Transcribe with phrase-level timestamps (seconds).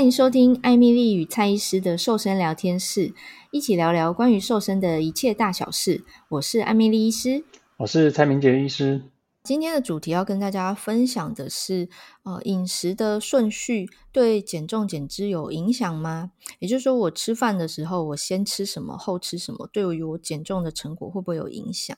[0.00, 3.12] 欢迎收听艾米丽与蔡医师的瘦身聊天室，
[3.50, 6.02] 一起聊聊关于瘦身的一切大小事。
[6.30, 7.44] 我是艾米丽医师，
[7.76, 9.02] 我是蔡明杰医师。
[9.44, 11.90] 今天的主题要跟大家分享的是，
[12.22, 16.30] 呃，饮食的顺序对减重减脂有影响吗？
[16.60, 21.94] 也就是说，我吃饭的时候，我先吃什么，后吃什么，对于我减重的成果会不会有影响？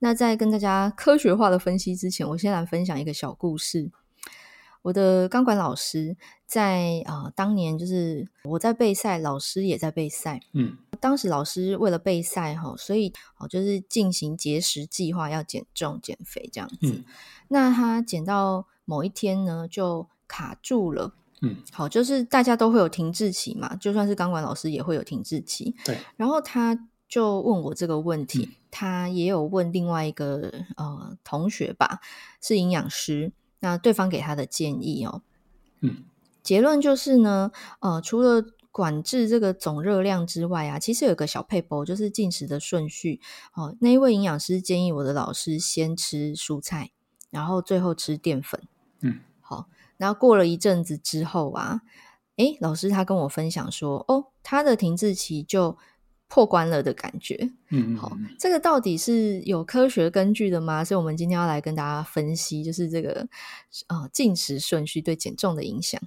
[0.00, 3.90] 那在跟大家科学化的分析之前，我先来分享一个小故事。
[4.82, 6.16] 我的钢管老师
[6.46, 10.40] 在啊、呃，当年就是我在备赛，老师也在备赛。
[10.54, 16.76] 嗯，当时老师为了备赛哈，所以哦，就是进行节食计划，要减重减肥这样子。
[16.82, 17.04] 嗯，
[17.48, 21.12] 那他减到某一天呢，就卡住了。
[21.42, 25.74] 嗯，好，就是大家都会有停滞期嘛，就算是钢管老师也会有停滞期。
[25.84, 32.00] 对，然后他就问我这个问题，嗯、他也有问另外一个呃同学吧，
[32.40, 33.32] 是营养师。
[33.60, 35.22] 那对方给他的建议哦，
[35.80, 36.04] 嗯，
[36.42, 43.20] 结论就是呢，呃，除了管制这个总热量之外啊，其实有个小撇步，就是进食的顺序
[43.54, 43.76] 哦。
[43.80, 46.90] 那一位营养师建议我的老师先吃蔬菜，
[47.30, 48.62] 然后最后吃淀粉，
[49.00, 49.66] 嗯，好。
[49.96, 51.82] 然后过了一阵子之后啊，
[52.36, 55.76] 诶，老师他跟我分享说，哦，他的停滞期就
[56.30, 60.84] 破关了的感觉，嗯，好，这个到底是有科学根据的吗？
[60.84, 63.26] 所以，我们今天要来跟大家分析，就是这个
[63.88, 66.00] 呃进食顺序对减重的影响。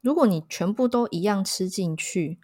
[0.00, 2.40] 如果你全部都一样吃进去，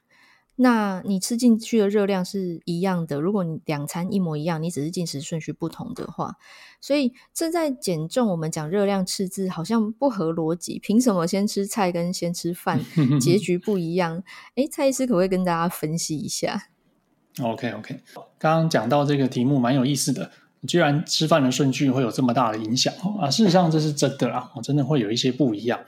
[0.55, 3.21] 那你吃进去的热量是一样的。
[3.21, 6.37] 如果你两餐一模一样，你只是进食顺序不同的话，
[6.81, 10.79] 所以这在减重我们讲热量赤字好像不合逻辑。
[10.79, 12.81] 凭什么先吃菜跟先吃饭
[13.21, 14.23] 结局不一样？
[14.55, 16.69] 诶，蔡医师可不可以跟大家分析一下
[17.43, 18.01] ？OK OK，
[18.39, 20.31] 刚刚讲到这个题目蛮有意思的，
[20.67, 23.29] 居然吃饭的顺序会有这么大的影响啊！
[23.29, 25.81] 事实上这是真的啦，真的会有一些不一样。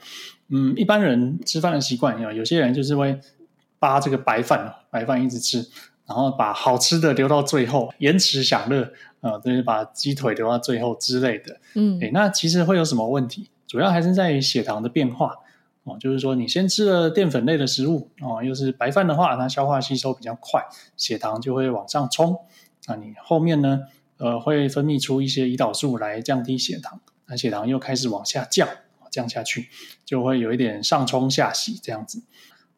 [0.49, 3.19] 嗯，一般人吃饭的习惯，有有些人就是会
[3.79, 5.65] 扒这个白饭，白饭一直吃，
[6.05, 8.91] 然后把好吃的留到最后，延迟享乐
[9.21, 11.59] 啊，就是把鸡腿留到最后之类的。
[11.75, 13.49] 嗯，诶，那其实会有什么问题？
[13.65, 15.33] 主要还是在于血糖的变化。
[15.87, 20.61] 哦，就是说你先吃了淀粉类的食物，哦，又是白饭的话，它消化吸收比较快，
[20.97, 22.37] 血糖就会往上冲。
[22.87, 23.83] 那你后面呢，
[24.17, 28.67] 呃，会分泌出一些胰岛素来降低血糖，那血糖又开始往下降，
[29.09, 29.69] 降下去
[30.03, 32.21] 就会有一点上冲下洗这样子。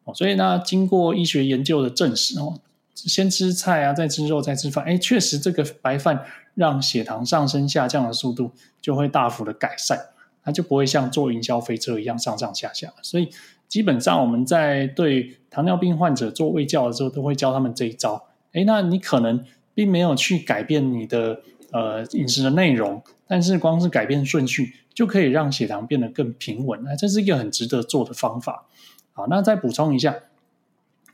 [0.04, 2.60] 哦，所以呢，经过医学研究的证实，哦，
[2.94, 9.98] 先吃菜啊，再吃肉，再吃饭，哎，确实这个白饭让血糖上升下降的速度就会大幅的改善。
[10.42, 13.28] 它就不会像坐云霄飞车一样上上下下，所以
[13.68, 18.24] 基本上我们在对糖尿病患者做胃教的时候，都会教他们这一招。
[18.52, 21.40] 诶，那你可能并没有去改变你的
[21.72, 26.82] 呃饮食的内容，但是光是改变顺序，就可以让血糖变得更平稳。
[26.82, 28.66] 那这是一个很值得做的方法。
[29.12, 30.16] 好，那再补充一下，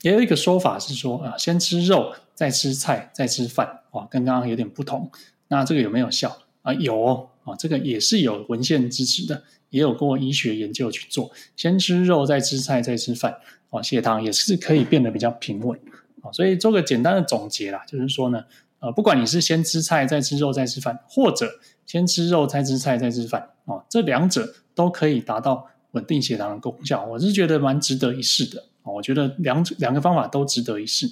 [0.02, 5.10] 也有一个说法是说啊，先吃肉，再吃菜，再吃饭，哇，跟刚刚有点不同。
[5.48, 6.72] 那这个有没有效啊？
[6.72, 7.28] 有。
[7.46, 11.30] 啊，这个也是有文献支持的，也有过医学研究去做。
[11.56, 13.36] 先吃肉，再吃菜，再吃饭，
[13.70, 15.78] 哦，血糖也是可以变得比较平稳。
[16.22, 18.44] 啊，所以做个简单的总结啦，就是说呢，
[18.80, 21.48] 呃，不管你是先吃菜，再吃肉，再吃饭，或者
[21.86, 27.06] 先吃肉，再吃菜，再吃饭，啊，这两者都可以达到稳定血糖的功效。
[27.06, 28.64] 我是觉得蛮值得一试的。
[28.82, 31.10] 我觉得两两个方法都值得一试。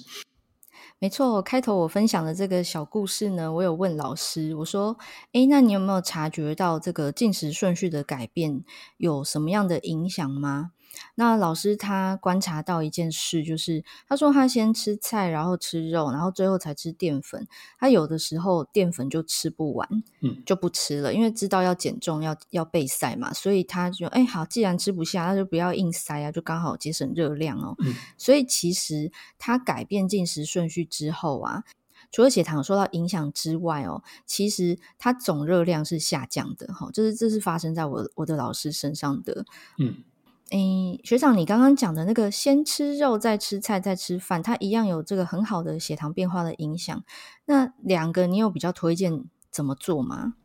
[1.05, 4.97] 没错，开头我分享的这个小故事呢，我有问老师，我说
[5.33, 8.63] ：“诶，那你有没有察觉到这个进食顺序的改变
[8.97, 10.71] 有什么样的影响吗？”
[11.15, 17.47] 那老师他观察到一件事，就是他说他先吃菜，然后吃肉，然后最后才吃淀粉。
[17.79, 19.87] 他有的时候淀粉就吃不完，
[20.21, 27.75] 嗯，就不吃了，因为知道要减重要要备赛嘛，所以他就哎好，既然吃不下，那就不要硬塞啊，就刚好节省热量哦。
[27.79, 31.63] 嗯，所以其实他改变进食顺序之后啊，
[32.11, 39.45] 除了血糖受到影响之外哦，其实他总热量是下降的哈，就是这是发生在我我的老师身上的，
[39.77, 40.03] 嗯。
[40.51, 47.03] 诶，学长，你刚刚讲的那个先吃肉再吃菜再吃饭，它一样有这个很好的血糖变化的影响。
[47.45, 50.35] 那两个你有比较推荐怎么做吗？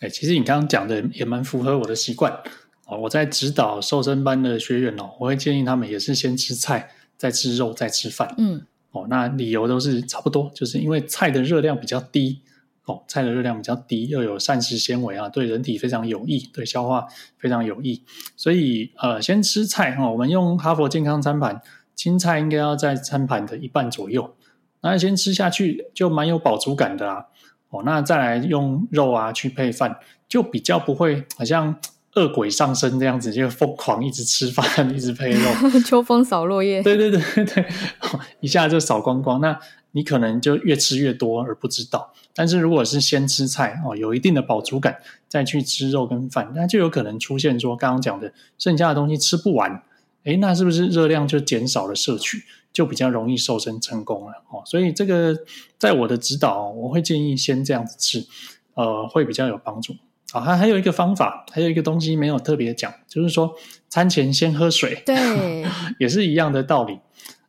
[0.00, 2.32] 诶，其实你刚刚讲的也蛮符合我的习惯
[2.86, 2.98] 哦。
[2.98, 8.32] 我在指导瘦身班的学员哦，我会建议他们也是先吃菜，再吃肉，再吃饭。
[8.38, 12.42] 嗯，哦，那理由都是差不多，就是因为菜的热量比较低。
[12.90, 17.06] 哦，菜的热量比较低，又有膳食纤维啊，对人体非常有益，对消化
[17.38, 18.02] 非常有益。
[18.36, 20.10] 所以，呃，先吃菜哦。
[20.10, 21.62] 我们用哈佛健康餐盘，
[21.94, 24.34] 青菜应该要在餐盘的一半左右。
[24.82, 27.26] 那先吃下去就蛮有饱足感的啦。
[27.68, 29.96] 哦，那再来用肉啊去配饭，
[30.28, 31.76] 就比较不会好像
[32.16, 35.50] 恶鬼上身这样子，就疯狂一直吃饭，一直配肉，
[35.86, 36.82] 秋风扫落叶。
[36.82, 37.66] 对对对对，
[38.40, 39.40] 一下就扫光光。
[39.40, 39.56] 那
[39.92, 42.12] 你可能就越吃越多而不知道。
[42.34, 44.96] 但是如果是先吃菜哦，有一定的饱足感，
[45.28, 49.82] 再去吃肉跟饭，那就有可能出现说刚刚讲的剩下的东西吃不完。
[50.24, 54.62] 诶，那是不是热量就减少了摄取，就比较容易瘦身成功了哦？
[54.66, 55.34] 所以这个
[55.78, 58.26] 在我的指导，我会建议先这样子吃，
[58.74, 59.94] 呃，会比较有帮助。
[60.32, 63.52] 啊，还还有一个方法，还有一个东西没有特别讲，就是说
[63.88, 65.64] 餐前先喝水，对，
[65.98, 67.00] 也是一样的道理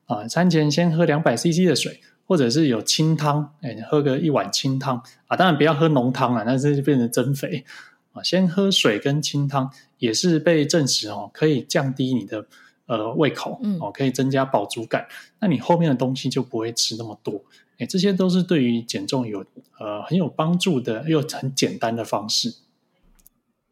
[0.08, 0.28] 啊。
[0.28, 2.00] 餐前先喝两百 CC 的水，
[2.32, 7.66] 或者是有清汤，哎，喝个一碗清汤啊，当然不要喝浓汤啊，那这就变成增肥
[8.14, 8.24] 啊。
[8.24, 12.46] 先喝水跟清汤也是被证实哦，可以降低你的
[12.86, 15.06] 呃胃口，嗯，哦，可以增加饱足感，
[15.42, 17.42] 那你后面的东西就不会吃那么多。
[17.80, 19.44] 哎，这些都是对于减重有
[19.78, 22.56] 呃很有帮助的又很简单的方式。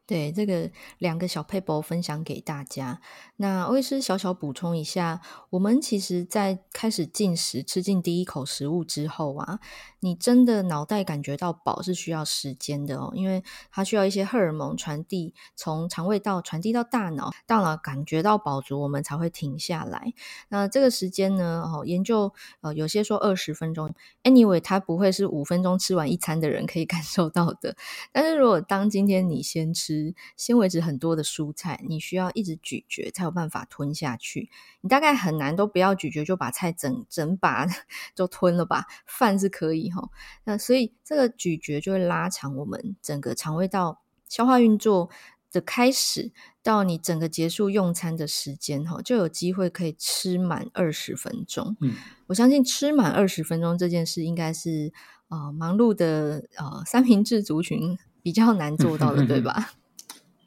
[0.10, 3.00] 对，这个两个小撇步分享给大家。
[3.36, 5.22] 那欧医师小小补充一下，
[5.52, 9.60] 我们其实在开始进食、吃进第一口食物之后啊，
[10.00, 20.12] 你真的脑袋感觉到饱是需要时间的哦，因为它需要一些荷尔蒙传递，从肠胃道传递到大脑，大脑感觉到饱足，我们才会停下来。
[20.48, 27.78] 那这个时间呢，哦，研究呃有些说二十分钟，anyway，它不会是五分钟吃完一餐的人可以感受到的。
[28.12, 29.99] 但是如果当今天你先吃，
[30.36, 34.50] 纤维质很多的蔬菜，你需要一直咀嚼才有办法吞下去。
[34.81, 37.68] 你大概很难都不要咀嚼就把菜整整把
[38.16, 38.86] 都吞了吧？
[39.06, 40.10] 饭是可以哈。
[40.44, 45.10] 那所以这个咀嚼就会拉长我们整个肠胃道消化运作
[45.51, 46.31] 的开始
[46.62, 51.75] 到你整个结束用餐的时间哈，就有机会可以吃满二十分钟。
[51.81, 51.96] 嗯，
[52.28, 54.94] 我相信吃满二十分钟这件事应该是
[55.30, 59.72] 呃忙碌的呃三明治族群比较难做到的，对吧？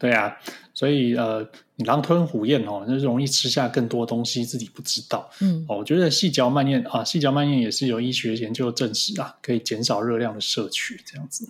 [0.02, 0.36] 对啊，
[0.74, 5.30] 所以呃，你狼吞虎咽哦，就容易吃下更多东西，自己不知道。
[5.40, 11.48] 嗯，哦，我觉得细嚼慢咽啊，细嚼慢咽也是有医学研究证实啊，可以减少热量的摄取，这样子。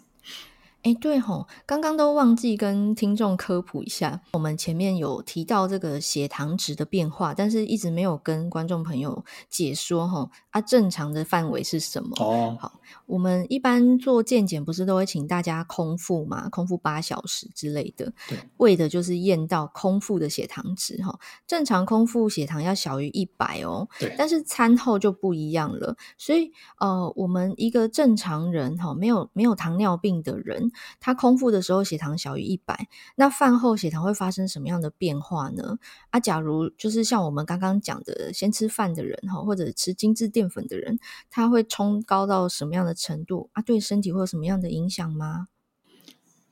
[0.83, 12.11] 哎，对吼，刚刚都忘记跟听众科普一下，我们前面有提到这个血糖值的变化，但是一直没有跟观众朋友解说吼，啊，正常的范围是什么？
[12.19, 26.51] 哦，好，我们一般做健检不是都会请大家空腹嘛，空腹八小时之类的，对，为的就是验到空腹的血糖值哈，正常空腹血糖要小于一百哦，对，但是餐后就不一样了，所以
[26.81, 30.72] 呃，我们一个正常人哈，没有没有糖尿病的人。
[31.01, 35.79] 他空腹的时候血糖小于一百，那饭后血糖会发生什么样的变化呢？
[36.11, 40.99] 啊，假如就是像我们刚刚讲的，先吃饭的人哈，或者吃精致淀粉的人，
[41.31, 43.63] 他会冲高到什么样的程度啊？
[43.63, 45.49] 对身体会有什么样的影响吗？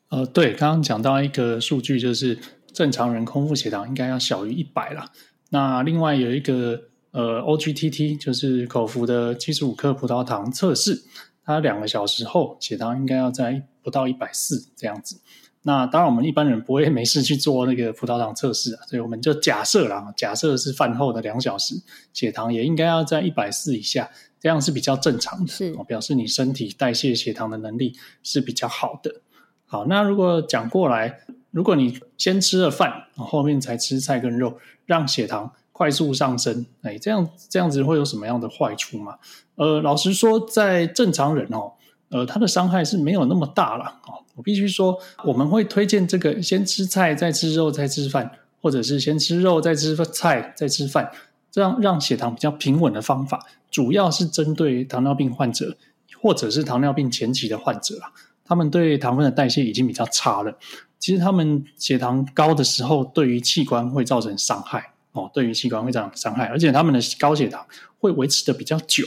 [0.08, 2.38] 呃，对，刚刚讲到一个数据，就是
[2.72, 5.10] 正常人空腹血糖应该要小于一百啦。
[5.50, 11.04] 那另外有一个呃 OGTT，就是口服的七十五克葡萄糖测试。
[11.42, 15.20] 它两个小时后血糖应该要在不到一百四这样子。
[15.62, 21.74] 那当然，我们一般人不会没事去做那个葡萄糖测试啊，所以我们就假设啦，假设是饭后的两小时，
[22.14, 24.08] 血糖也应该要在一百四以下，
[24.40, 29.20] 这样是比较正常的，是表示你身体代谢血糖的能力是比较好的。
[29.66, 39.18] 好，那如果讲过来，如果你先吃了饭，后面才吃菜跟肉，让血糖快速上升，哎，这样这样子会有什么样的坏处吗？
[39.56, 41.74] 呃，老实说，在正常人哦，
[42.10, 44.22] 呃，它的伤害是没有那么大了哦。
[44.34, 51.10] 我必须说，我们会推荐这个先吃菜再吃肉再吃饭，或者是先吃肉再吃菜再吃饭，
[51.50, 55.76] 这样让血糖比较平稳的方法，主要是针对糖尿病患者
[56.20, 58.12] 或者是糖尿病前期的患者啊，
[58.44, 60.56] 他们对糖分的代谢已经比较差了。
[60.98, 64.92] 其实他们血糖高的时候，对于器官会造成伤害。
[65.12, 67.66] 哦，对于器官会造成伤害，而且他们的高血糖
[67.98, 69.04] 会维持的比较久，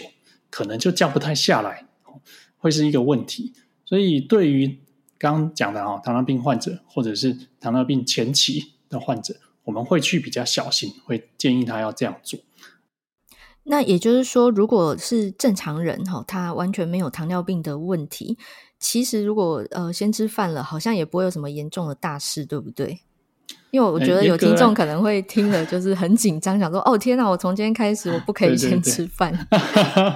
[0.50, 1.86] 可能就降不太下来，
[2.64, 3.52] 会是一个问题。
[3.84, 4.80] 所以，对于
[5.18, 12.40] 刚刚讲的啊，糖尿病患者或者是糖尿病前期的患者，我们会去比较小心，会建议他要这样做。
[13.66, 18.38] 那也就是说，如果是正常人哈，他完全没有糖尿病的问题，
[18.80, 23.02] 其实如果呃先吃饭了，好像也不会有什么严重的大事，对不对？
[23.74, 29.32] 因为我觉得有听众可能会听了就是很紧张，想说：“哦天哪，我从今天开始我不可以先吃饭。
[29.50, 30.14] 对对对”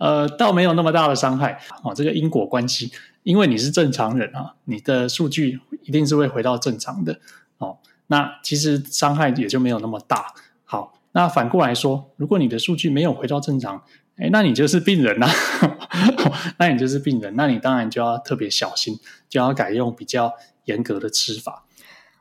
[0.00, 2.90] 呃，倒没有那么大的伤害哦，这个因果关系，
[3.22, 7.20] 因为你是正常人啊，你的数据一定是会回到正常的
[7.58, 7.76] 哦。
[8.06, 10.32] 那其实伤害也就没有那么大。
[10.64, 13.82] 好，那反过来说，如果你的数据没有回到正常，
[14.16, 15.76] 哎，那你就是病人呐、啊，
[16.56, 20.32] 那你就是病人，那你当然就要特别小心，就要改用比较
[20.64, 21.66] 严格的吃法。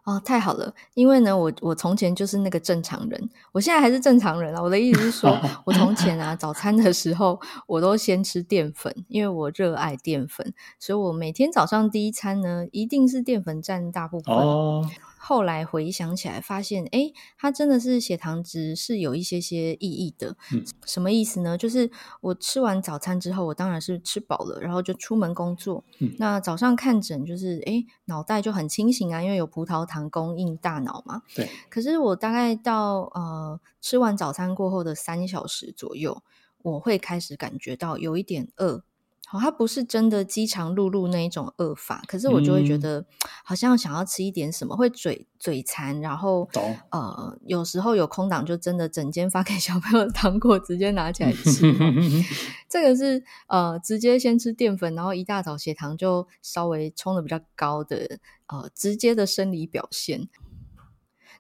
[0.06, 4.62] 哦，太好了，因为呢，我我从前就是那个正常人，我现在还是正常人啊。
[4.62, 14.36] 我的意思是说， 我从前啊，早餐的时候我都先吃淀粉，因为我热爱淀粉，所以我每天早上第一餐呢，一定是淀粉占大部分。
[14.36, 14.86] 哦。
[15.26, 20.36] 后来回想起来，发现诶，它真的是血糖值是有一些些意义的。
[20.52, 21.58] 嗯，什么意思呢？
[21.58, 21.90] 就是
[22.20, 25.82] 我吃完早餐之后，我当然是吃饱了，然后就出门工作。
[26.00, 31.22] 嗯，那早上看诊就是诶，脑袋就很清醒啊，因为有葡萄糖供应大脑嘛。
[31.34, 31.50] 对。
[31.70, 36.22] 可是我大概到呃吃完早餐过后的三小时左右，
[36.64, 38.84] 我会开始感觉到有一点饿。
[39.34, 43.04] 好，它不是真的饥肠辘辘那一种饿法，可是我就会觉得
[43.44, 46.48] 好像想要吃一点什么，嗯、会嘴嘴馋，然后
[46.92, 51.74] 呃，有时候有空档就真的整间发给小朋友的糖果直接拿起来吃。
[52.70, 60.30] 这个是呃，直接先吃淀粉，然后一大早血糖就稍微冲的比较高的呃，直接的生理表现。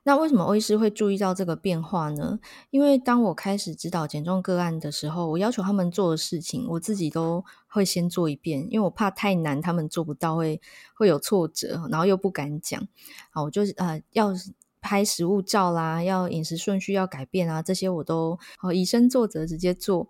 [0.05, 2.37] 那为什么欧医师会注意到这个变化呢？
[2.71, 10.61] 因为当我开始指导减重个案的时候，我要求他们做的事情，我自己都会先做一遍，因为我怕太难，他们做不到会
[10.95, 12.87] 会有挫折，然后又不敢讲。
[13.31, 14.31] 好，我就呃要
[14.79, 20.09] 拍食物照啦，要饮食顺序要改变啊，这些我都好以身作则，直接做。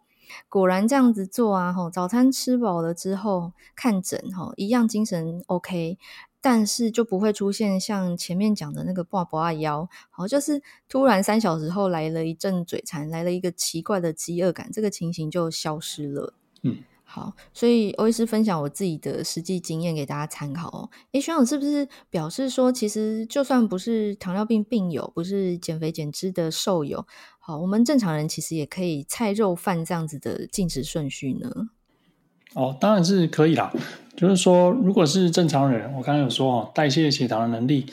[0.49, 5.97] 果然这样子做啊，吼，早餐吃饱了之后看诊，吼，一样精神 OK。
[6.45, 16.33] 但是就不会出现像前面讲的那个挂脖啊腰，好，就是突然三小时后来了一阵嘴馋，来了一个奇怪的饥饿感，这个情形就消失了。
[16.63, 16.83] 嗯，
[17.15, 20.89] 好，所以欧医师分享我自己的实际经验给大家参考哦。
[21.11, 27.05] 诶，学长是不是表示说，其实就算不是糖尿病病友，不是减肥减脂的瘦友，
[27.37, 31.69] 好，我们正常人其实也可以菜肉饭这样子的进食顺序呢？
[32.55, 33.71] 哦，当然是可以啦。
[34.17, 37.85] 就是说，如果是正常人，我刚刚有说哦，代谢血糖的能力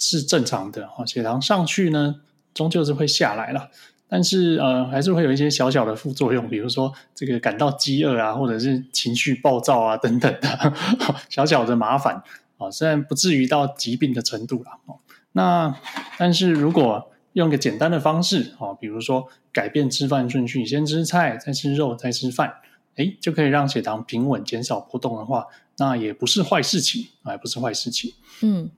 [0.00, 2.16] 是正常的哦，血糖上去呢，
[2.52, 3.70] 终究是会下来了。
[4.08, 10.72] 但是呃，还是会有一些小小的副作用，比如说这个感到饥饿啊，或者是情绪暴躁啊等等的
[11.28, 12.22] 小小的麻烦
[12.58, 12.70] 啊。
[12.70, 14.96] 虽然不至于到疾病的程度了哦。
[15.32, 15.76] 那
[16.16, 22.54] 但是如果用个简单的方式哦，比如说改变吃饭顺序，先吃菜，再吃肉，再吃饭。
[22.96, 25.44] 哎，就可以让血糖平稳，减少波动的话，
[25.76, 28.14] 那也不是坏事情，哎，不是坏事情。
[28.40, 28.70] 嗯，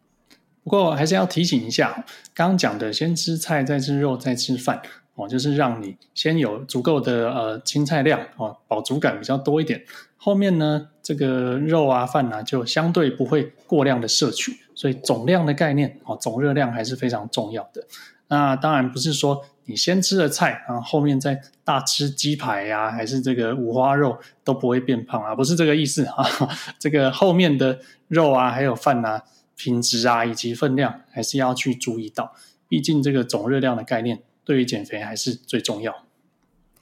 [0.64, 2.04] 不过还是要提醒一下，
[2.34, 4.82] 刚刚讲的先吃菜，再吃肉，再吃饭，
[5.18, 9.84] 哦，就是让你先有足够的呃青菜量，哦，饱足感比较多一点。
[10.16, 17.84] 后面呢，这个肉啊饭啊，就相对不会过量的摄取，所以总量的概念，哦，总热量还是非常重要的。
[18.28, 19.44] 那当然不是说。
[19.70, 25.34] 你先吃了菜，然后面再大吃鸡排呀、还是这个五花肉都不会变胖啊？
[25.34, 26.24] 不是这个意思啊。
[26.80, 29.22] 这个后面的肉啊，还有饭啊，
[29.58, 32.32] 品质啊以及分量，还是要去注意到。
[32.66, 36.06] 毕竟这个总热量的概念，对于减肥还是最重要。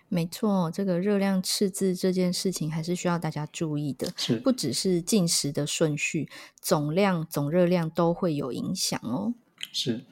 [0.09, 4.13] 没错，这个热量赤字这件事情还是需要大家注意的。
[4.17, 6.29] 是，不只是进食的顺序，
[6.61, 9.35] 总量、总热量都会有影响哦。
[9.73, 10.05] 是。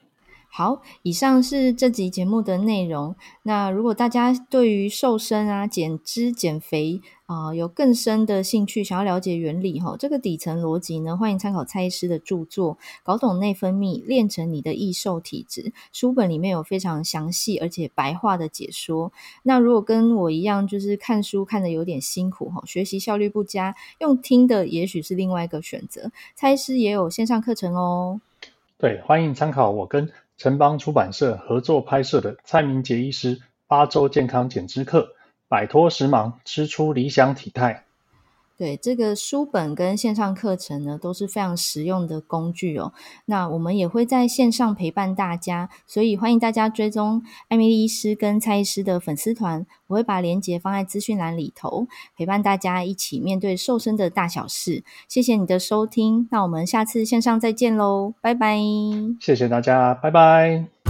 [0.57, 3.17] 好，以上是这集节目的内容。
[3.43, 19.13] 那如果大家对于瘦身啊、减脂、减肥啊、有更深的兴趣，想要了解原理哈，这个底层逻辑呢，欢迎参考蔡医师的著作《搞懂内分泌，练成你的易瘦体质》书本里面有非常详细而且白话的解说。
[19.43, 26.13] 那如果跟我一样，就是看书看得有点辛苦哈，学习效率不佳，用听的也许是另外一个选择。
[26.37, 28.21] 蔡医师也有线上课程哦。
[28.77, 35.15] 对，欢迎参考我跟城邦出版社合作拍摄的蔡明杰医师八周健康减脂课，
[35.49, 37.84] 摆脱时髦，吃出理想体态。
[38.57, 42.93] 对，这个书本跟线上课程呢，都是非常实用的工具哦。
[43.27, 54.85] 那我们也会在线上陪伴大家，所以欢迎大家追踪艾米丽医师跟蔡医师的粉丝团，我会把链接放在资讯栏里头，陪伴大家一起面对瘦身的大小事。
[55.09, 58.59] 谢谢你的收听，那我们下次线上再见喽，拜拜。
[59.21, 60.84] 谢谢大家，拜拜。